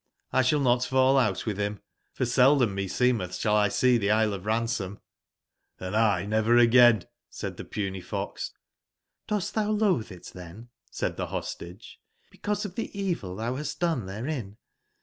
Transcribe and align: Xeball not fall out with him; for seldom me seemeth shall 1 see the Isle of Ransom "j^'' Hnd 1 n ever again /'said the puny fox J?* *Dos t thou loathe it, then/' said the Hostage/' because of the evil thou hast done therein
Xeball 0.33 0.63
not 0.63 0.83
fall 0.83 1.15
out 1.15 1.45
with 1.45 1.59
him; 1.59 1.79
for 2.11 2.25
seldom 2.25 2.73
me 2.73 2.87
seemeth 2.87 3.35
shall 3.35 3.53
1 3.53 3.69
see 3.69 3.99
the 3.99 4.09
Isle 4.09 4.33
of 4.33 4.47
Ransom 4.47 4.99
"j^'' 5.79 5.85
Hnd 5.85 5.93
1 5.93 6.21
n 6.23 6.33
ever 6.33 6.57
again 6.57 7.03
/'said 7.31 7.57
the 7.57 7.63
puny 7.63 8.01
fox 8.01 8.49
J?* 8.49 8.55
*Dos 9.35 9.51
t 9.51 9.55
thou 9.59 9.69
loathe 9.69 10.11
it, 10.11 10.31
then/' 10.33 10.69
said 10.89 11.17
the 11.17 11.27
Hostage/' 11.27 11.97
because 12.31 12.65
of 12.65 12.73
the 12.73 12.89
evil 12.99 13.35
thou 13.35 13.57
hast 13.57 13.79
done 13.79 14.07
therein 14.07 14.57